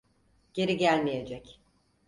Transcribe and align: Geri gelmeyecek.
Geri 0.53 0.77
gelmeyecek. 0.77 1.59